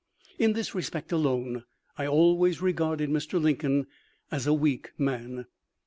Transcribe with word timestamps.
In 0.39 0.53
this 0.53 0.73
respect 0.73 1.11
alone 1.11 1.63
I 1.95 2.07
always 2.07 2.59
regarded 2.59 3.11
Mr. 3.11 3.39
Lincoln 3.39 3.85
as 4.31 4.47
a 4.47 4.51
weak 4.53 4.93
man. 4.97 5.45